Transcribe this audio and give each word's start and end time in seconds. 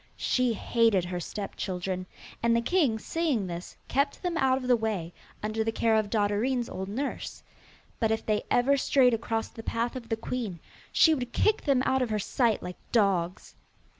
She 0.17 0.53
hated 0.53 1.05
her 1.05 1.19
step 1.19 1.55
children, 1.55 2.07
and 2.41 2.55
the 2.55 2.61
king, 2.63 2.97
seeing 2.97 3.45
this, 3.45 3.77
kept 3.87 4.23
them 4.23 4.35
out 4.35 4.57
of 4.57 4.67
the 4.67 4.75
way, 4.75 5.13
under 5.43 5.63
the 5.63 5.71
care 5.71 5.95
of 5.95 6.09
Dotterine's 6.09 6.67
old 6.69 6.89
nurse. 6.89 7.43
But 7.99 8.09
if 8.09 8.25
they 8.25 8.41
ever 8.49 8.77
strayed 8.77 9.13
across 9.13 9.49
the 9.49 9.61
path 9.61 9.95
of 9.95 10.09
the 10.09 10.17
queen, 10.17 10.59
she 10.91 11.13
would 11.13 11.33
kick 11.33 11.65
them 11.65 11.83
out 11.85 12.01
of 12.01 12.09
her 12.09 12.17
sight 12.17 12.63
like 12.63 12.77
dogs. 12.91 13.53